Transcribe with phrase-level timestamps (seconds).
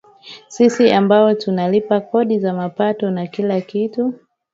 [0.47, 4.13] sisi ambao tunalipa kodi za mapato na kila kitu